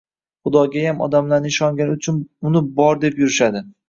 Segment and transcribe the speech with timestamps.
[0.47, 2.17] Xudogayam odamlar ishongani uchun
[2.51, 3.63] uni bor deb yurishadi.